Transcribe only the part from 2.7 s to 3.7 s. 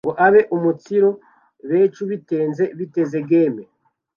betizegeme